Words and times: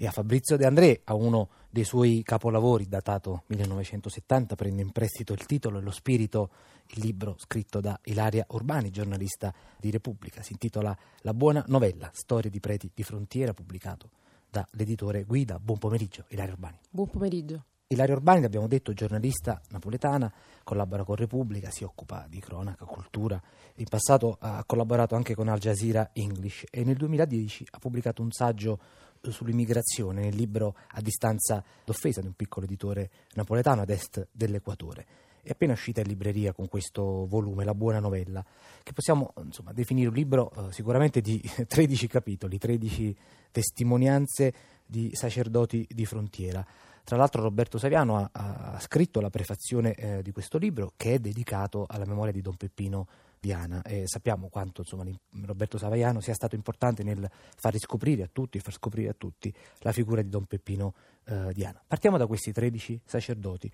e 0.00 0.06
a 0.06 0.12
Fabrizio 0.12 0.56
De 0.56 0.64
André, 0.64 1.00
a 1.04 1.14
uno 1.14 1.48
dei 1.68 1.82
suoi 1.82 2.22
capolavori 2.22 2.86
datato 2.86 3.42
1970, 3.46 4.54
prende 4.54 4.80
in 4.80 4.92
prestito 4.92 5.32
il 5.32 5.44
titolo 5.44 5.78
e 5.78 5.82
lo 5.82 5.90
spirito, 5.90 6.50
il 6.90 7.02
libro 7.02 7.34
scritto 7.36 7.80
da 7.80 7.98
Ilaria 8.04 8.46
Urbani, 8.50 8.90
giornalista 8.90 9.52
di 9.76 9.90
Repubblica. 9.90 10.40
Si 10.40 10.52
intitola 10.52 10.96
La 11.22 11.34
buona 11.34 11.64
novella, 11.66 12.10
storie 12.14 12.48
di 12.48 12.60
preti 12.60 12.88
di 12.94 13.02
frontiera, 13.02 13.52
pubblicato 13.52 14.10
dall'editore 14.48 15.24
Guida. 15.24 15.58
Buon 15.58 15.78
pomeriggio, 15.78 16.26
Ilaria 16.28 16.52
Urbani. 16.52 16.78
Buon 16.88 17.10
pomeriggio. 17.10 17.64
Ilaria 17.88 18.14
Urbani, 18.14 18.42
l'abbiamo 18.42 18.68
detto, 18.68 18.92
giornalista 18.92 19.60
napoletana, 19.70 20.32
collabora 20.62 21.02
con 21.02 21.16
Repubblica, 21.16 21.70
si 21.70 21.82
occupa 21.82 22.26
di 22.28 22.38
cronaca, 22.38 22.84
cultura. 22.84 23.40
In 23.76 23.86
passato 23.88 24.36
ha 24.38 24.62
collaborato 24.64 25.16
anche 25.16 25.34
con 25.34 25.48
Al 25.48 25.58
Jazeera 25.58 26.10
English 26.12 26.66
e 26.70 26.84
nel 26.84 26.96
2010 26.96 27.66
ha 27.70 27.78
pubblicato 27.78 28.22
un 28.22 28.30
saggio 28.30 28.78
sull'immigrazione 29.22 30.22
nel 30.22 30.34
libro 30.34 30.74
A 30.92 31.00
distanza 31.00 31.62
d'offesa 31.84 32.20
di 32.20 32.26
un 32.26 32.34
piccolo 32.34 32.66
editore 32.66 33.10
napoletano 33.34 33.82
ad 33.82 33.90
est 33.90 34.28
dell'Equatore. 34.30 35.06
È 35.42 35.52
appena 35.52 35.72
uscita 35.72 36.00
in 36.00 36.08
libreria 36.08 36.52
con 36.52 36.68
questo 36.68 37.26
volume, 37.26 37.64
La 37.64 37.74
buona 37.74 38.00
novella, 38.00 38.44
che 38.82 38.92
possiamo 38.92 39.32
insomma, 39.42 39.72
definire 39.72 40.08
un 40.08 40.14
libro 40.14 40.50
eh, 40.50 40.72
sicuramente 40.72 41.20
di 41.20 41.40
13 41.66 42.06
capitoli, 42.06 42.58
13 42.58 43.16
testimonianze 43.50 44.52
di 44.84 45.10
sacerdoti 45.14 45.86
di 45.88 46.04
frontiera. 46.04 46.64
Tra 47.02 47.16
l'altro 47.16 47.40
Roberto 47.40 47.78
Saviano 47.78 48.16
ha, 48.16 48.30
ha 48.30 48.80
scritto 48.80 49.20
la 49.20 49.30
prefazione 49.30 49.94
eh, 49.94 50.22
di 50.22 50.30
questo 50.30 50.58
libro 50.58 50.92
che 50.96 51.14
è 51.14 51.18
dedicato 51.18 51.86
alla 51.88 52.04
memoria 52.04 52.32
di 52.32 52.42
Don 52.42 52.56
Peppino 52.56 53.06
Diana 53.40 53.82
e 53.82 54.04
sappiamo 54.06 54.48
quanto 54.48 54.82
insomma, 54.82 55.04
Roberto 55.44 55.78
Saviano 55.78 56.20
sia 56.20 56.34
stato 56.34 56.54
importante 56.54 57.02
nel 57.02 57.28
far 57.56 57.72
riscoprire 57.72 58.22
a 58.22 58.28
tutti, 58.30 58.58
far 58.60 58.72
scoprire 58.72 59.10
a 59.10 59.14
tutti 59.16 59.52
la 59.80 59.92
figura 59.92 60.22
di 60.22 60.28
Don 60.28 60.44
Peppino 60.44 60.94
eh, 61.24 61.52
Diana. 61.52 61.82
Partiamo 61.86 62.16
da 62.16 62.26
questi 62.26 62.52
13 62.52 63.00
sacerdoti. 63.04 63.70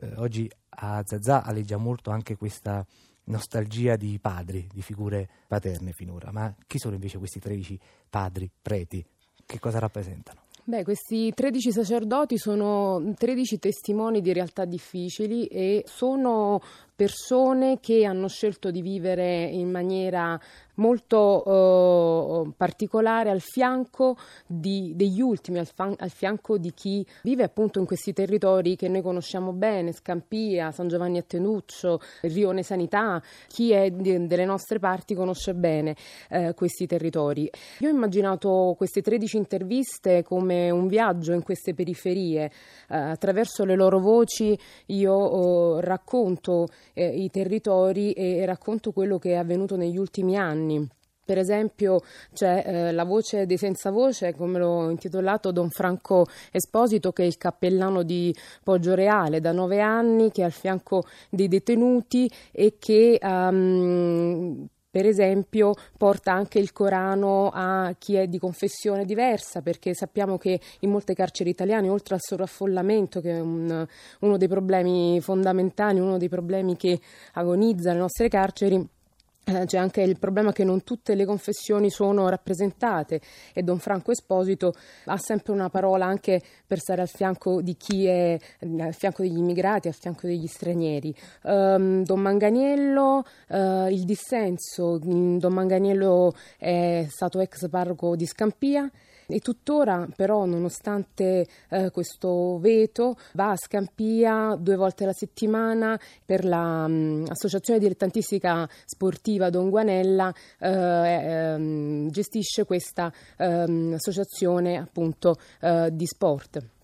Eh, 0.00 0.14
oggi 0.16 0.50
a 0.70 1.02
Zazà 1.04 1.42
alleggia 1.42 1.76
molto 1.76 2.10
anche 2.10 2.36
questa 2.36 2.84
nostalgia 3.24 3.96
di 3.96 4.18
padri, 4.20 4.66
di 4.72 4.82
figure 4.82 5.28
paterne 5.46 5.92
finora, 5.92 6.32
ma 6.32 6.54
chi 6.66 6.78
sono 6.78 6.94
invece 6.94 7.18
questi 7.18 7.40
13 7.40 7.78
padri, 8.08 8.50
preti? 8.60 9.04
Che 9.44 9.58
cosa 9.58 9.78
rappresentano? 9.78 10.47
Beh, 10.68 10.84
questi 10.84 11.32
13 11.34 11.72
sacerdoti 11.72 12.36
sono 12.36 13.14
13 13.16 13.58
testimoni 13.58 14.20
di 14.20 14.34
realtà 14.34 14.66
difficili 14.66 15.46
e 15.46 15.82
sono 15.86 16.60
persone 16.94 17.78
che 17.80 18.04
hanno 18.04 18.28
scelto 18.28 18.70
di 18.70 18.82
vivere 18.82 19.44
in 19.44 19.70
maniera 19.70 20.38
molto 20.78 22.46
eh, 22.46 22.52
particolare 22.56 23.30
al 23.30 23.40
fianco 23.40 24.16
di, 24.46 24.92
degli 24.94 25.20
ultimi, 25.20 25.58
al, 25.58 25.66
fan, 25.66 25.94
al, 25.98 26.10
fianco 26.10 26.58
di 26.58 26.72
chi 26.72 27.06
vive 27.22 27.44
appunto 27.44 27.78
in 27.78 27.86
questi 27.86 28.12
territori 28.12 28.76
che 28.76 28.88
noi 28.88 29.02
conosciamo 29.02 29.52
bene, 29.52 29.92
Scampia, 29.92 30.70
San 30.72 30.88
Giovanni 30.88 31.18
a 31.18 31.22
Tenuccio, 31.22 32.00
Rione 32.22 32.62
Sanità, 32.62 33.22
chi 33.48 33.72
è 33.72 33.90
di, 33.90 34.26
delle 34.26 34.44
nostre 34.44 34.78
parti 34.78 35.14
conosce 35.14 35.54
bene 35.54 35.96
eh, 36.30 36.54
questi 36.54 36.86
territori. 36.86 37.50
Io 37.80 37.88
ho 37.88 37.92
immaginato 37.92 38.74
queste 38.76 39.02
13 39.02 39.36
interviste 39.36 40.22
come 40.22 40.70
un 40.70 40.88
viaggio 40.88 41.32
in 41.32 41.42
queste 41.42 41.74
periferie, 41.74 42.50
eh, 42.88 42.96
attraverso 42.96 43.64
le 43.64 43.74
loro 43.74 43.98
voci 43.98 44.58
io 44.86 45.12
oh, 45.12 45.80
racconto 45.80 46.68
eh, 46.94 47.06
i 47.06 47.30
territori 47.30 48.12
e 48.12 48.44
racconto 48.46 48.92
quello 48.92 49.18
che 49.18 49.32
è 49.32 49.36
avvenuto 49.36 49.76
negli 49.76 49.96
ultimi 49.96 50.36
anni. 50.36 50.67
Per 51.28 51.36
esempio 51.36 52.00
c'è 52.32 52.62
eh, 52.64 52.92
la 52.92 53.04
voce 53.04 53.44
dei 53.44 53.58
senza 53.58 53.90
voce, 53.90 54.34
come 54.34 54.58
l'ho 54.58 54.88
intitolato 54.88 55.52
Don 55.52 55.68
Franco 55.68 56.26
Esposito, 56.50 57.12
che 57.12 57.22
è 57.22 57.26
il 57.26 57.36
cappellano 57.36 58.02
di 58.02 58.34
Poggio 58.64 58.94
Reale 58.94 59.38
da 59.38 59.52
nove 59.52 59.80
anni, 59.80 60.30
che 60.30 60.40
è 60.40 60.44
al 60.44 60.52
fianco 60.52 61.04
dei 61.28 61.48
detenuti 61.48 62.30
e 62.50 62.76
che 62.78 63.18
um, 63.22 64.66
per 64.90 65.04
esempio 65.04 65.74
porta 65.98 66.32
anche 66.32 66.58
il 66.58 66.72
Corano 66.72 67.50
a 67.52 67.94
chi 67.98 68.14
è 68.14 68.26
di 68.26 68.38
confessione 68.38 69.04
diversa, 69.04 69.60
perché 69.60 69.92
sappiamo 69.92 70.38
che 70.38 70.58
in 70.80 70.90
molte 70.90 71.12
carceri 71.12 71.50
italiane, 71.50 71.90
oltre 71.90 72.14
al 72.14 72.22
sovraffollamento, 72.22 73.20
che 73.20 73.32
è 73.32 73.40
un, 73.40 73.86
uno 74.20 74.36
dei 74.38 74.48
problemi 74.48 75.20
fondamentali, 75.20 76.00
uno 76.00 76.16
dei 76.16 76.30
problemi 76.30 76.74
che 76.76 76.98
agonizza 77.34 77.92
le 77.92 77.98
nostre 77.98 78.28
carceri, 78.28 78.96
c'è 79.66 79.78
anche 79.78 80.02
il 80.02 80.18
problema 80.18 80.52
che 80.52 80.64
non 80.64 80.84
tutte 80.84 81.14
le 81.14 81.24
confessioni 81.24 81.90
sono 81.90 82.28
rappresentate 82.28 83.20
e 83.52 83.62
Don 83.62 83.78
Franco 83.78 84.10
Esposito 84.10 84.74
ha 85.06 85.16
sempre 85.16 85.52
una 85.52 85.70
parola 85.70 86.04
anche 86.06 86.42
per 86.66 86.78
stare 86.78 87.00
al 87.00 87.08
fianco 87.08 87.62
di 87.62 87.76
chi 87.76 88.06
è 88.06 88.38
al 88.60 88.94
fianco 88.94 89.22
degli 89.22 89.38
immigrati, 89.38 89.88
al 89.88 89.94
fianco 89.94 90.26
degli 90.26 90.46
stranieri. 90.46 91.14
Um, 91.44 92.04
Don 92.04 92.20
Manganiello, 92.20 93.24
uh, 93.48 93.86
il 93.86 94.04
dissenso, 94.04 94.98
Don 94.98 95.52
Manganiello 95.52 96.34
è 96.58 97.06
stato 97.08 97.40
ex 97.40 97.68
parroco 97.68 98.16
di 98.16 98.26
Scampia 98.26 98.90
e 99.28 99.40
tuttora 99.40 100.08
però 100.16 100.46
nonostante 100.46 101.46
eh, 101.68 101.90
questo 101.90 102.58
veto 102.58 103.16
va 103.34 103.50
a 103.50 103.56
Scampia 103.56 104.56
due 104.58 104.76
volte 104.76 105.04
alla 105.04 105.12
settimana 105.12 105.98
per 106.24 106.44
l'associazione 106.44 107.78
mm, 107.78 107.82
dilettantistica 107.82 108.68
sportiva 108.86 109.50
Don 109.50 109.68
Guanella 109.68 110.32
eh, 110.58 110.68
ehm, 110.68 112.08
gestisce 112.10 112.64
questa 112.64 113.12
ehm, 113.36 113.94
associazione 113.94 114.78
appunto 114.78 115.36
eh, 115.60 115.90
di 115.92 116.06
sport. 116.06 116.77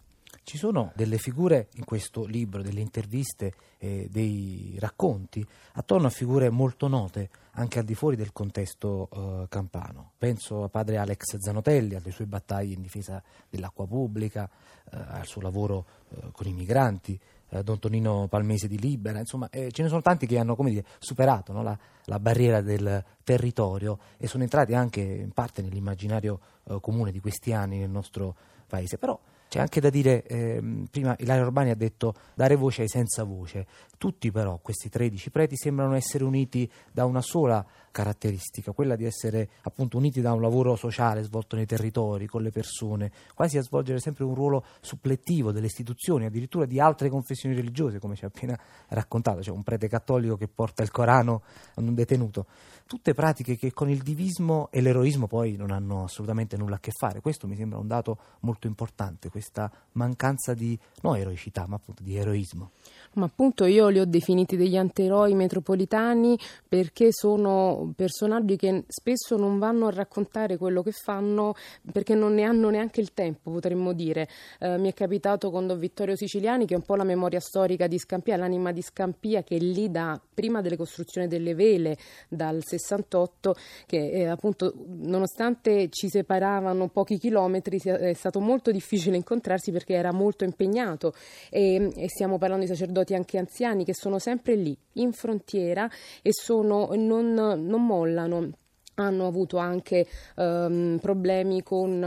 Ci 0.44 0.58
sono 0.58 0.92
delle 0.94 1.16
figure 1.16 1.68
in 1.76 1.86
questo 1.86 2.26
libro, 2.26 2.60
delle 2.60 2.80
interviste, 2.80 3.54
eh, 3.78 4.08
dei 4.10 4.76
racconti, 4.78 5.44
attorno 5.72 6.06
a 6.06 6.10
figure 6.10 6.50
molto 6.50 6.86
note 6.86 7.30
anche 7.52 7.78
al 7.78 7.86
di 7.86 7.94
fuori 7.94 8.14
del 8.14 8.30
contesto 8.30 9.08
eh, 9.10 9.46
campano. 9.48 10.12
Penso 10.18 10.62
a 10.62 10.68
padre 10.68 10.98
Alex 10.98 11.38
Zanotelli, 11.38 11.94
alle 11.94 12.10
sue 12.10 12.26
battaglie 12.26 12.74
in 12.74 12.82
difesa 12.82 13.22
dell'acqua 13.48 13.86
pubblica, 13.86 14.46
eh, 14.92 14.98
al 14.98 15.24
suo 15.24 15.40
lavoro 15.40 15.86
eh, 16.10 16.28
con 16.32 16.46
i 16.46 16.52
migranti, 16.52 17.18
eh, 17.48 17.62
Don 17.62 17.78
Tonino 17.78 18.26
Palmese 18.28 18.68
di 18.68 18.78
Libera, 18.78 19.18
insomma 19.20 19.48
eh, 19.48 19.72
ce 19.72 19.82
ne 19.82 19.88
sono 19.88 20.02
tanti 20.02 20.26
che 20.26 20.38
hanno 20.38 20.54
dire, 20.58 20.84
superato 20.98 21.54
no, 21.54 21.62
la, 21.62 21.76
la, 22.04 22.20
barriera 22.20 22.60
del 22.60 23.02
territorio 23.24 23.98
e 24.18 24.26
sono 24.26 24.42
entrati 24.42 24.74
anche 24.74 25.00
in 25.00 25.30
parte 25.30 25.62
nell'immaginario 25.62 26.38
comune 26.80 27.12
di 27.12 27.20
questi 27.20 27.54
anni 27.54 27.78
nel 27.78 27.90
nostro 27.90 28.34
paese. 28.66 28.98
Però 28.98 29.18
c'è 29.54 29.60
anche 29.60 29.80
da 29.80 29.88
dire, 29.88 30.24
ehm, 30.24 30.86
prima 30.90 31.14
Ilaria 31.16 31.44
Urbani 31.44 31.70
ha 31.70 31.76
detto 31.76 32.12
dare 32.34 32.56
voce 32.56 32.82
ai 32.82 32.88
senza 32.88 33.22
voce. 33.22 33.68
Tutti 33.96 34.32
però, 34.32 34.58
questi 34.60 34.88
13 34.88 35.30
preti, 35.30 35.54
sembrano 35.54 35.94
essere 35.94 36.24
uniti 36.24 36.68
da 36.90 37.04
una 37.04 37.20
sola 37.20 37.64
caratteristica, 37.94 38.72
quella 38.72 38.96
di 38.96 39.04
essere 39.04 39.48
appunto 39.62 39.98
uniti 39.98 40.20
da 40.20 40.32
un 40.32 40.40
lavoro 40.40 40.74
sociale 40.74 41.22
svolto 41.22 41.54
nei 41.54 41.64
territori, 41.64 42.26
con 42.26 42.42
le 42.42 42.50
persone, 42.50 43.12
quasi 43.34 43.56
a 43.56 43.62
svolgere 43.62 44.00
sempre 44.00 44.24
un 44.24 44.34
ruolo 44.34 44.64
supplettivo 44.80 45.52
delle 45.52 45.66
istituzioni, 45.66 46.24
addirittura 46.24 46.66
di 46.66 46.80
altre 46.80 47.08
confessioni 47.08 47.54
religiose, 47.54 48.00
come 48.00 48.16
ci 48.16 48.24
ha 48.24 48.26
appena 48.26 48.58
raccontato, 48.88 49.44
cioè 49.44 49.54
un 49.54 49.62
prete 49.62 49.86
cattolico 49.86 50.36
che 50.36 50.48
porta 50.48 50.82
il 50.82 50.90
Corano 50.90 51.42
a 51.76 51.80
un 51.80 51.94
detenuto. 51.94 52.46
Tutte 52.84 53.14
pratiche 53.14 53.56
che 53.56 53.72
con 53.72 53.88
il 53.88 54.02
divismo 54.02 54.68
e 54.72 54.80
l'eroismo 54.80 55.28
poi 55.28 55.54
non 55.54 55.70
hanno 55.70 56.02
assolutamente 56.02 56.56
nulla 56.56 56.74
a 56.74 56.80
che 56.80 56.90
fare. 56.90 57.20
Questo 57.20 57.46
mi 57.46 57.54
sembra 57.54 57.78
un 57.78 57.86
dato 57.86 58.18
molto 58.40 58.66
importante, 58.66 59.30
questa 59.30 59.70
mancanza 59.92 60.52
di 60.52 60.76
non 61.02 61.16
eroicità, 61.16 61.64
ma 61.68 61.76
appunto 61.76 62.02
di 62.02 62.16
eroismo. 62.16 62.72
Ma 63.14 63.26
appunto 63.26 63.64
io 63.64 63.88
li 63.88 64.00
ho 64.00 64.04
definiti 64.04 64.56
degli 64.56 64.76
anteroi 64.76 65.34
metropolitani 65.34 66.36
perché 66.68 67.12
sono 67.12 67.92
personaggi 67.94 68.56
che 68.56 68.84
spesso 68.88 69.36
non 69.36 69.58
vanno 69.58 69.86
a 69.86 69.90
raccontare 69.90 70.56
quello 70.56 70.82
che 70.82 70.90
fanno 70.90 71.54
perché 71.92 72.14
non 72.14 72.34
ne 72.34 72.42
hanno 72.42 72.70
neanche 72.70 73.00
il 73.00 73.12
tempo, 73.12 73.50
potremmo 73.50 73.92
dire. 73.92 74.28
Eh, 74.58 74.78
mi 74.78 74.90
è 74.90 74.94
capitato 74.94 75.50
con 75.50 75.66
Don 75.66 75.78
Vittorio 75.78 76.16
Siciliani, 76.16 76.66
che 76.66 76.74
è 76.74 76.76
un 76.76 76.82
po' 76.82 76.96
la 76.96 77.04
memoria 77.04 77.40
storica 77.40 77.86
di 77.86 77.98
Scampia, 77.98 78.36
l'anima 78.36 78.72
di 78.72 78.82
Scampia, 78.82 79.42
che 79.42 79.56
è 79.56 79.60
lì 79.60 79.90
da 79.90 80.20
prima 80.32 80.60
delle 80.60 80.76
costruzioni 80.76 81.28
delle 81.28 81.54
vele, 81.54 81.96
dal 82.28 82.60
68, 82.62 83.54
che 83.86 84.10
eh, 84.10 84.26
appunto 84.26 84.72
nonostante 84.86 85.88
ci 85.90 86.08
separavano 86.08 86.88
pochi 86.88 87.18
chilometri 87.18 87.78
è 87.80 88.12
stato 88.14 88.40
molto 88.40 88.70
difficile 88.70 89.16
incontrarsi 89.16 89.70
perché 89.70 89.94
era 89.94 90.12
molto 90.12 90.44
impegnato 90.44 91.12
e, 91.50 91.90
e 91.94 92.08
stiamo 92.08 92.38
parlando 92.38 92.64
di 92.64 92.70
sacerdoti 92.70 93.03
sacerdoti 93.04 93.14
anche 93.14 93.38
anziani 93.38 93.84
che 93.84 93.94
sono 93.94 94.18
sempre 94.18 94.56
lì 94.56 94.76
in 94.94 95.12
frontiera 95.12 95.88
e 96.22 96.30
sono, 96.32 96.90
non, 96.94 97.34
non 97.34 97.86
mollano 97.86 98.50
hanno 98.94 99.26
avuto 99.26 99.56
anche 99.56 100.06
ehm, 100.36 100.98
problemi 101.00 101.62
con 101.62 102.00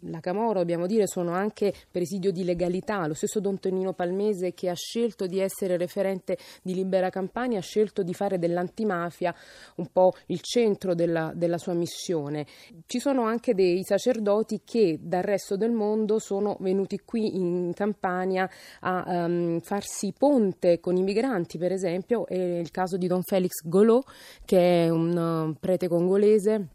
la 0.00 0.20
Camorra, 0.20 0.60
dobbiamo 0.60 0.86
dire, 0.86 1.06
sono 1.06 1.32
anche 1.32 1.72
presidio 1.90 2.30
di 2.30 2.44
legalità. 2.44 3.06
Lo 3.06 3.14
stesso 3.14 3.40
Don 3.40 3.58
Tonino 3.58 3.92
Palmese 3.92 4.52
che 4.52 4.68
ha 4.68 4.74
scelto 4.74 5.26
di 5.26 5.40
essere 5.40 5.76
referente 5.76 6.36
di 6.62 6.74
Libera 6.74 7.10
Campania 7.10 7.58
ha 7.58 7.62
scelto 7.62 8.02
di 8.02 8.14
fare 8.14 8.38
dell'antimafia 8.38 9.34
un 9.76 9.88
po' 9.92 10.12
il 10.26 10.40
centro 10.40 10.94
della, 10.94 11.32
della 11.34 11.58
sua 11.58 11.74
missione. 11.74 12.46
Ci 12.86 12.98
sono 12.98 13.22
anche 13.22 13.54
dei 13.54 13.82
sacerdoti 13.82 14.62
che 14.64 14.98
dal 15.00 15.22
resto 15.22 15.56
del 15.56 15.72
mondo 15.72 16.18
sono 16.18 16.56
venuti 16.60 17.00
qui 17.04 17.36
in 17.36 17.72
Campania 17.74 18.48
a 18.80 19.04
um, 19.06 19.60
farsi 19.60 20.12
ponte 20.16 20.80
con 20.80 20.96
i 20.96 21.02
migranti, 21.02 21.58
per 21.58 21.72
esempio, 21.72 22.26
è 22.26 22.34
il 22.34 22.70
caso 22.70 22.96
di 22.96 23.06
Don 23.06 23.22
Felix 23.22 23.62
Golot, 23.64 24.04
che 24.44 24.84
è 24.84 24.88
un 24.88 25.16
uh, 25.16 25.56
prete 25.58 25.88
congolese 25.88 26.33
inglese 26.34 26.68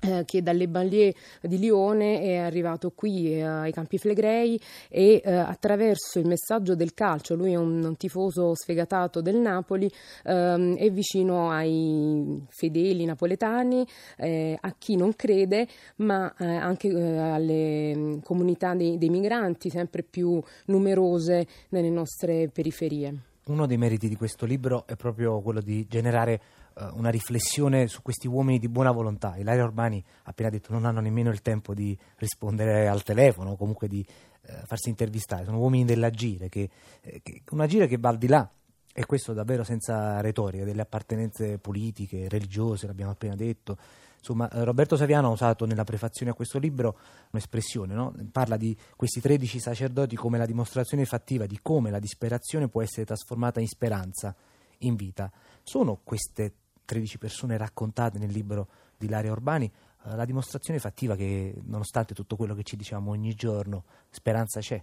eh, 0.00 0.24
che 0.26 0.42
dalle 0.42 0.68
banlieue 0.68 1.14
di 1.40 1.58
Lione 1.58 2.20
è 2.20 2.36
arrivato 2.36 2.92
qui 2.94 3.32
eh, 3.32 3.42
ai 3.42 3.72
Campi 3.72 3.96
Flegrei 3.96 4.60
e 4.90 5.22
eh, 5.24 5.32
attraverso 5.32 6.18
il 6.18 6.26
messaggio 6.26 6.74
del 6.74 6.92
calcio, 6.92 7.34
lui 7.34 7.52
è 7.52 7.56
un, 7.56 7.82
un 7.82 7.96
tifoso 7.96 8.54
sfegatato 8.54 9.22
del 9.22 9.36
Napoli, 9.36 9.90
ehm, 10.24 10.76
è 10.76 10.90
vicino 10.90 11.50
ai 11.50 12.44
fedeli 12.50 13.06
napoletani, 13.06 13.86
eh, 14.18 14.56
a 14.60 14.74
chi 14.76 14.96
non 14.96 15.16
crede, 15.16 15.66
ma 15.96 16.32
eh, 16.38 16.44
anche 16.44 16.88
eh, 16.88 17.18
alle 17.18 17.96
mm, 17.96 18.18
comunità 18.18 18.74
dei, 18.74 18.98
dei 18.98 19.08
migranti 19.08 19.70
sempre 19.70 20.02
più 20.02 20.40
numerose 20.66 21.46
nelle 21.70 21.90
nostre 21.90 22.48
periferie. 22.52 23.14
Uno 23.46 23.66
dei 23.66 23.76
meriti 23.76 24.08
di 24.08 24.16
questo 24.16 24.44
libro 24.44 24.86
è 24.88 24.96
proprio 24.96 25.40
quello 25.40 25.60
di 25.60 25.86
generare 25.88 26.40
uh, 26.76 26.96
una 26.96 27.10
riflessione 27.10 27.86
su 27.86 28.02
questi 28.02 28.26
uomini 28.26 28.58
di 28.58 28.68
buona 28.68 28.90
volontà. 28.90 29.36
Ilaria 29.36 29.64
Urbani 29.64 30.02
ha 30.24 30.30
appena 30.30 30.50
detto 30.50 30.72
non 30.72 30.84
hanno 30.84 31.00
nemmeno 31.00 31.30
il 31.30 31.42
tempo 31.42 31.74
di 31.74 31.96
rispondere 32.16 32.88
al 32.88 33.02
telefono 33.02 33.52
o 33.52 33.56
comunque 33.56 33.88
di 33.88 34.04
uh, 34.06 34.52
farsi 34.64 34.88
intervistare, 34.88 35.44
sono 35.44 35.58
uomini 35.58 35.84
dell'agire, 35.84 36.48
che, 36.48 36.68
eh, 37.00 37.20
che, 37.22 37.42
un 37.50 37.60
agire 37.60 37.86
che 37.86 37.98
va 37.98 38.10
al 38.10 38.18
di 38.18 38.28
là 38.28 38.48
e 38.98 39.04
questo 39.04 39.34
davvero 39.34 39.62
senza 39.62 40.20
retorica, 40.20 40.64
delle 40.64 40.80
appartenenze 40.80 41.58
politiche, 41.58 42.28
religiose, 42.28 42.86
l'abbiamo 42.86 43.10
appena 43.10 43.34
detto. 43.34 43.76
Insomma, 44.18 44.50
eh, 44.50 44.64
Roberto 44.64 44.96
Saviano 44.96 45.28
ha 45.28 45.32
usato 45.32 45.66
nella 45.66 45.84
prefazione 45.84 46.32
a 46.32 46.34
questo 46.34 46.58
libro 46.58 46.98
un'espressione, 47.30 47.94
no? 47.94 48.14
parla 48.32 48.56
di 48.56 48.76
questi 48.96 49.20
13 49.20 49.60
sacerdoti 49.60 50.16
come 50.16 50.38
la 50.38 50.46
dimostrazione 50.46 51.04
fattiva 51.04 51.46
di 51.46 51.58
come 51.60 51.90
la 51.90 51.98
disperazione 51.98 52.68
può 52.68 52.80
essere 52.82 53.04
trasformata 53.04 53.60
in 53.60 53.68
speranza, 53.68 54.34
in 54.78 54.94
vita. 54.94 55.30
Sono 55.62 56.00
queste 56.02 56.54
13 56.86 57.18
persone 57.18 57.58
raccontate 57.58 58.18
nel 58.18 58.30
libro 58.30 58.68
di 58.96 59.08
Laria 59.08 59.32
Urbani 59.32 59.70
eh, 60.06 60.16
la 60.16 60.24
dimostrazione 60.24 60.78
fattiva 60.78 61.14
che 61.16 61.54
nonostante 61.64 62.14
tutto 62.14 62.36
quello 62.36 62.54
che 62.54 62.62
ci 62.62 62.76
diciamo 62.76 63.10
ogni 63.10 63.34
giorno, 63.34 63.84
speranza 64.08 64.60
c'è. 64.60 64.82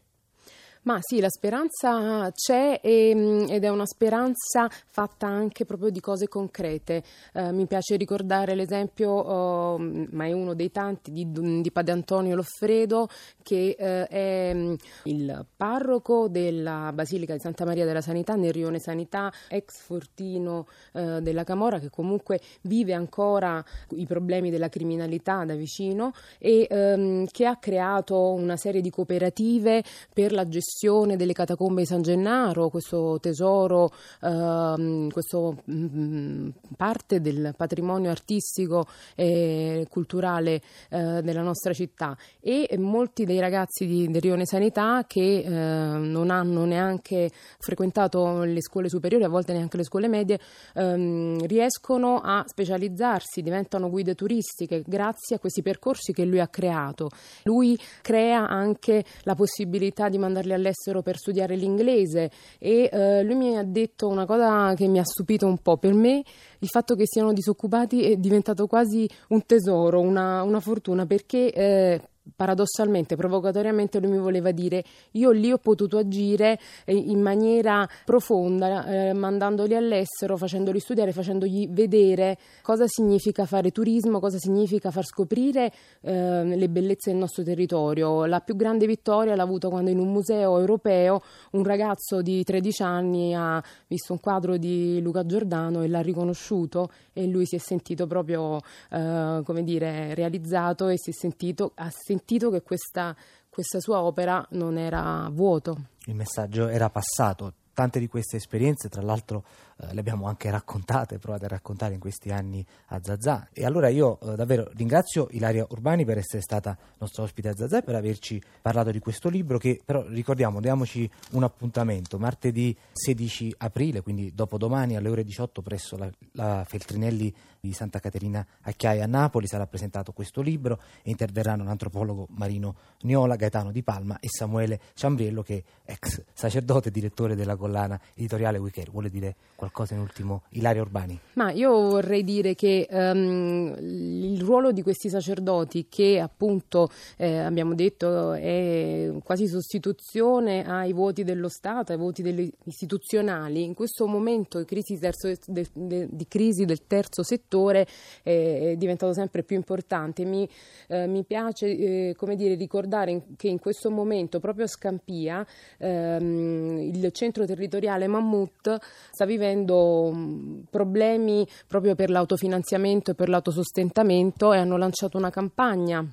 Ma 0.84 0.98
sì, 1.00 1.22
la 1.22 1.30
speranza 1.30 2.30
c'è 2.34 2.82
e, 2.84 3.14
mm, 3.16 3.46
ed 3.50 3.64
è 3.64 3.70
una 3.70 3.86
speranza 3.86 4.70
fatta 4.70 5.28
anche 5.28 5.64
proprio 5.64 5.90
di 5.90 6.02
cose 6.02 6.28
concrete. 6.28 7.04
Eh, 7.34 7.54
mi 7.54 7.68
piace 7.68 7.96
ricordare 7.96 8.54
l'esempio, 8.54 9.12
oh, 9.12 9.78
ma 9.78 10.26
è 10.26 10.34
uno 10.34 10.54
dei 10.54 10.72
tanti, 10.72 11.12
di, 11.14 11.62
di 11.62 11.72
Padre 11.72 11.94
Antonio 11.94 12.36
Loffredo, 12.36 13.08
che 13.42 13.78
eh, 13.80 14.08
è 14.08 14.52
mm, 14.54 14.74
il 15.04 15.46
parroco 15.56 16.28
della 16.28 16.92
Basilica 16.94 17.34
di 17.34 17.40
Santa 17.40 17.64
Maria 17.64 17.86
della 17.86 18.02
Sanità 18.02 18.36
nel 18.36 18.52
Rione 18.52 18.80
Sanità, 18.80 19.32
ex 19.48 19.80
fortino 19.84 20.68
eh, 20.92 21.22
della 21.22 21.46
Camorra, 21.46 21.80
che 21.80 21.90
comunque 21.90 22.42
vive 22.64 22.94
ancora 22.94 23.64
i 23.92 24.06
problemi 24.06 24.50
della 24.50 24.68
criminalità 24.68 25.46
da 25.46 25.56
vicino 25.56 26.12
e 26.40 26.68
ehm, 26.70 27.28
che 27.32 27.46
ha 27.46 27.56
creato 27.56 28.34
una 28.34 28.58
serie 28.58 28.82
di 28.82 28.90
cooperative 28.90 29.82
per 30.14 30.34
la 30.34 30.46
gestione 30.46 30.72
gestione 30.74 31.16
delle 31.16 31.34
catacombe 31.34 31.82
di 31.82 31.88
San 31.88 32.02
Gennaro, 32.02 32.70
questo 32.70 33.20
tesoro, 33.22 33.92
ehm, 34.22 35.12
questo 35.12 35.62
mm, 35.72 36.50
parte 36.76 37.22
del 37.22 37.54
patrimonio 37.56 38.10
artistico 38.10 38.88
e 39.16 39.86
culturale 39.90 40.62
eh, 40.90 41.22
della 41.22 41.44
nostra 41.44 41.74
città 41.74 42.18
e 42.40 42.68
molti 42.78 43.26
dei 43.26 43.40
ragazzi 43.40 43.86
di, 43.86 44.10
del 44.10 44.22
Rione 44.22 44.46
Sanità 44.48 45.06
che 45.08 45.44
eh, 45.46 45.50
non 45.50 46.32
hanno 46.32 46.66
neanche 46.66 47.30
frequentato 47.60 48.42
le 48.42 48.62
scuole 48.62 48.90
superiori, 48.90 49.24
a 49.24 49.30
volte 49.30 49.54
neanche 49.54 49.78
le 49.78 49.84
scuole 49.84 50.08
medie, 50.08 50.40
ehm, 50.74 51.46
riescono 51.46 52.20
a 52.20 52.44
specializzarsi, 52.48 53.44
diventano 53.44 53.90
guide 53.90 54.16
turistiche 54.16 54.82
grazie 54.86 55.36
a 55.36 55.40
questi 55.40 55.62
percorsi 55.62 56.14
che 56.14 56.26
lui 56.26 56.40
ha 56.40 56.48
creato. 56.48 57.12
Lui 57.44 57.78
crea 58.02 58.48
anche 58.48 59.06
la 59.24 59.36
possibilità 59.36 60.10
di 60.10 60.18
mandarli 60.18 60.54
all'estero 60.64 61.02
per 61.02 61.18
studiare 61.18 61.56
l'inglese 61.56 62.32
e 62.58 62.90
eh, 62.92 63.24
lui 63.24 63.36
mi 63.36 63.58
ha 63.58 63.64
detto 63.64 64.08
una 64.08 64.26
cosa 64.26 64.74
che 64.76 64.88
mi 64.88 65.00
ha 65.00 65.04
stupito 65.04 65.46
un 65.46 65.58
po'. 65.58 65.78
Per 65.78 65.94
me 65.94 66.24
il 66.60 66.68
fatto 66.70 66.96
che 66.96 67.04
siano 67.06 67.34
disoccupati 67.34 68.12
è 68.12 68.16
diventato 68.16 68.66
quasi 68.68 69.08
un 69.30 69.46
tesoro, 69.46 70.00
una, 70.00 70.44
una 70.44 70.60
fortuna, 70.60 71.06
perché 71.06 71.52
eh, 71.52 72.02
paradossalmente, 72.36 73.16
provocatoriamente 73.16 74.00
lui 74.00 74.12
mi 74.12 74.18
voleva 74.18 74.52
dire 74.52 74.84
io 75.12 75.32
lì 75.32 75.52
ho 75.52 75.58
potuto 75.58 75.98
agire 75.98 76.60
eh, 76.86 76.96
in 76.96 77.22
maniera 77.22 77.88
profonda, 78.06 78.86
eh, 78.86 79.14
mandandoli 79.14 79.76
all'estero, 79.76 80.38
facendoli 80.38 80.80
studiare, 80.80 81.12
facendogli 81.12 81.70
vedere 81.70 82.38
cosa 82.62 82.86
significa 82.88 83.46
fare 83.46 83.72
turismo, 83.72 84.20
cosa 84.20 84.38
significa 84.38 84.92
far 84.92 85.06
scoprire 85.06 85.72
eh, 86.02 86.44
le 86.44 86.70
bellezze 86.70 87.12
del 87.12 87.20
nostro 87.20 87.44
territorio. 87.44 88.26
La 88.26 88.40
più 88.40 88.56
grande 88.56 88.86
vittoria 88.86 89.36
l'ha 89.36 89.44
avuta 89.44 89.70
quando 89.70 89.90
in 89.90 90.00
un 90.00 90.12
museo 90.12 90.58
europeo 90.58 91.22
un 91.52 91.64
ragazzo 91.64 92.22
di 92.22 92.44
13 92.44 92.84
anni 92.84 93.36
ha 93.36 93.64
visto 93.88 94.14
un 94.14 94.20
quadro 94.20 94.58
di 94.58 95.02
Luca 95.02 95.26
Giordano 95.26 95.82
e 95.82 95.88
l'ha 95.88 96.02
riconosciuto 96.02 96.90
e 97.14 97.28
lui 97.28 97.46
si 97.46 97.56
è 97.56 97.60
sentito 97.60 98.08
proprio, 98.08 98.60
eh, 98.90 99.42
come 99.44 99.64
dire, 99.64 100.14
realizzato 100.16 100.88
e 100.88 100.98
si 100.98 101.12
è 101.12 101.14
sentito, 101.14 101.72
ha 101.76 101.90
sentito 102.14 102.52
che 102.52 102.62
questa, 102.62 103.16
questa 103.50 103.80
sua 103.80 104.02
opera 104.02 104.46
non 104.52 104.78
era 104.78 105.28
vuoto. 105.32 105.90
Il 106.06 106.16
messaggio 106.16 106.68
era 106.68 106.90
passato. 106.90 107.54
Tante 107.74 107.98
di 107.98 108.08
queste 108.08 108.38
esperienze, 108.38 108.88
tra 108.88 109.02
l'altro, 109.02 109.44
eh, 109.78 109.96
le 109.96 110.00
abbiamo 110.00 110.28
anche 110.28 110.52
raccontate, 110.52 111.18
provate 111.18 111.46
a 111.46 111.48
raccontare 111.48 111.96
in 111.96 112.00
questi 112.00 112.30
anni 112.30 112.64
a 112.90 113.00
Zazà. 113.02 113.50
E 113.52 113.66
allora 113.66 113.88
io 113.88 114.20
eh, 114.20 114.36
davvero 114.36 114.70
ringrazio 114.76 115.28
Ilaria 115.32 115.66
Urbani 115.68 116.06
per 116.06 116.20
essere 116.20 116.44
stata 116.44 116.78
nostra 117.00 117.24
ospite 117.24 117.50
a 117.50 117.56
Zazà 117.56 117.80
e 117.80 117.82
per 117.82 117.96
averci 117.96 118.40
parlato 118.62 118.92
di 118.92 119.00
questo 119.00 119.28
libro 119.28 119.58
che 119.58 119.82
però 119.84 120.06
ricordiamo, 120.08 120.62
diamoci 120.62 121.10
un 121.32 121.42
appuntamento, 121.42 122.20
martedì 122.20 122.78
16 122.92 123.56
aprile, 123.58 124.02
quindi 124.02 124.36
dopodomani 124.36 124.96
alle 124.96 125.10
ore 125.10 125.24
18 125.24 125.64
presso 125.64 125.98
la, 125.98 126.12
la 126.34 126.64
Feltrinelli 126.68 127.34
di 127.66 127.72
Santa 127.72 128.00
Caterina 128.00 128.46
a 128.64 128.72
Chiaia 128.72 129.06
a 129.06 129.08
Napoli 129.08 129.48
sarà 129.48 129.66
presentato 129.68 130.12
questo 130.12 130.42
libro 130.42 130.82
e 131.02 131.12
interverranno 131.12 131.64
l'antropologo 131.64 132.28
Marino 132.32 132.76
Niola, 133.04 133.38
Gaetano 133.38 133.72
Di 133.72 133.84
Palma 133.84 134.20
e 134.20 134.28
Samuele 134.28 134.82
Ciambriello 134.94 135.44
che 135.44 135.64
è 135.86 135.94
ex 135.94 136.22
sacerdote 136.34 136.90
e 136.90 136.92
direttore 136.92 137.36
della 137.36 137.56
collana 137.56 137.98
editoriale 138.16 138.58
Wicker. 138.58 138.92
Vuole 138.92 139.10
dire 139.10 139.36
qualcosa 139.56 139.94
in 139.94 140.02
ultimo 140.02 140.42
Ilaria 140.50 140.82
Urbani? 140.82 141.18
Ma 141.36 141.52
io 141.52 141.72
vorrei 141.72 142.26
dire 142.26 142.54
che 142.54 142.86
um, 142.92 143.74
il 143.80 144.42
ruolo 144.42 144.74
di 144.74 144.82
questi 144.82 145.08
sacerdoti 145.08 145.88
che 145.88 146.20
appunto 146.20 146.90
eh, 147.16 147.38
abbiamo 147.38 147.76
detto 147.76 148.34
è 148.34 149.10
quasi 149.24 149.48
sostituzione 149.48 150.66
ai 150.68 150.92
voti 150.92 151.24
dello 151.24 151.48
Stato, 151.48 151.94
ai 151.94 151.98
voti 151.98 152.54
istituzionali, 152.66 153.64
in 153.64 153.74
questo 153.74 154.06
momento 154.06 154.60
di 154.60 154.66
crisi, 154.66 155.00
terzo, 155.00 155.32
de, 155.46 155.66
de, 155.72 156.08
di 156.12 156.28
crisi 156.28 156.66
del 156.66 156.86
terzo 156.88 157.24
settore 157.24 157.52
settore 157.54 157.88
è 158.24 158.74
diventato 158.78 159.14
sempre 159.14 159.44
più 159.44 159.56
importante. 159.56 160.26
Mi, 160.26 160.50
eh, 160.88 161.06
mi 161.08 161.24
piace 161.24 161.68
eh, 161.68 162.16
dire, 162.36 162.56
ricordare 162.56 163.24
che 163.38 163.48
in 163.48 163.60
questo 163.60 163.92
momento 163.92 164.40
proprio 164.40 164.66
a 164.66 164.68
Scampia 164.68 165.46
ehm, 165.78 166.92
il 166.94 167.12
centro 167.12 167.46
territoriale 167.46 168.08
Mammut 168.08 168.78
sta 169.12 169.26
vivendo 169.26 170.12
mm, 170.14 170.62
problemi 170.70 171.48
proprio 171.68 171.94
per 171.96 172.10
l'autofinanziamento 172.10 173.12
e 173.12 173.14
per 173.14 173.30
l'autosostentamento 173.30 174.54
e 174.54 174.58
hanno 174.58 174.78
lanciato 174.78 175.18
una 175.18 175.30
campagna 175.30 176.06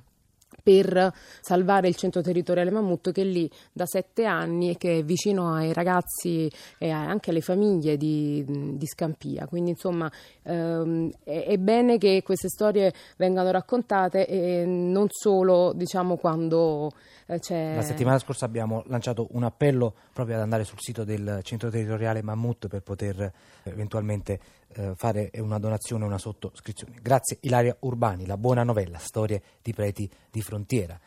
per 0.61 1.13
salvare 1.41 1.87
il 1.87 1.95
centro 1.95 2.21
territoriale 2.21 2.71
Mammut 2.71 3.11
che 3.11 3.21
è 3.21 3.25
lì 3.25 3.49
da 3.71 3.85
sette 3.85 4.25
anni 4.25 4.71
e 4.71 4.77
che 4.77 4.99
è 4.99 5.03
vicino 5.03 5.53
ai 5.53 5.73
ragazzi 5.73 6.51
e 6.77 6.89
anche 6.89 7.31
alle 7.31 7.41
famiglie 7.41 7.97
di, 7.97 8.43
di 8.47 8.85
Scampia. 8.87 9.47
Quindi 9.47 9.71
insomma 9.71 10.11
ehm, 10.43 11.11
è, 11.23 11.45
è, 11.47 11.57
bene 11.57 11.97
che 11.97 12.21
queste 12.23 12.47
storie 12.49 12.93
vengano 13.17 13.51
raccontate 13.51 14.27
e 14.27 14.65
non 14.65 15.07
solo 15.09 15.73
diciamo 15.73 16.17
quando 16.17 16.91
eh, 17.27 17.39
c'è... 17.39 17.75
La 17.75 17.81
settimana 17.81 18.19
scorsa 18.19 18.45
abbiamo 18.45 18.83
lanciato 18.87 19.27
un 19.31 19.43
appello 19.43 19.93
proprio 20.13 20.35
ad 20.35 20.41
andare 20.41 20.63
sul 20.63 20.79
sito 20.79 21.03
del 21.03 21.39
centro 21.43 21.69
territoriale 21.69 22.21
Mammut 22.21 22.67
per 22.67 22.81
poter 22.81 23.31
eventualmente 23.63 24.39
eh, 24.75 24.93
fare 24.95 25.31
una 25.35 25.59
donazione 25.59 26.05
una 26.05 26.17
sottoscrizione. 26.17 26.97
Grazie 27.01 27.37
Ilaria 27.41 27.75
Urbani, 27.79 28.25
la 28.25 28.37
buona 28.37 28.63
novella, 28.63 28.97
storie 28.97 29.41
di 29.61 29.73
preti 29.73 30.09
di 30.29 30.41
frontiera. 30.41 30.99